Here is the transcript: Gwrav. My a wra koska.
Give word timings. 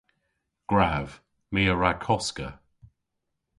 Gwrav. 0.69 1.07
My 1.53 1.61
a 1.73 1.73
wra 1.75 1.91
koska. 2.05 2.47